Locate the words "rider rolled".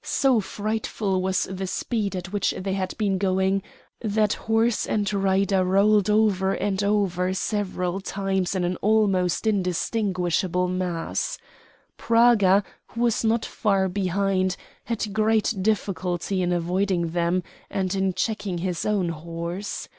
5.12-6.08